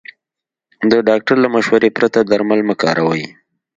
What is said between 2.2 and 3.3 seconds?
درمل مه کاروئ.